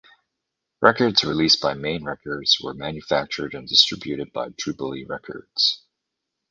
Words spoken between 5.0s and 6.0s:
Records.